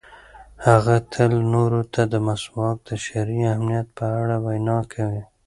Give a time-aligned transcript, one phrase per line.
[0.67, 5.23] هغه تل نورو ته د مسواک د شرعي اهمیت په اړه وینا کوي.